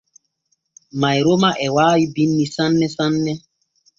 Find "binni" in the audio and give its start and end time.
2.13-2.45